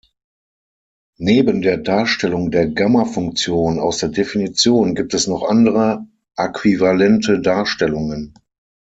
[1.19, 8.33] Neben der Darstellung der Gammafunktion aus der Definition gibt es noch andere äquivalente Darstellungen.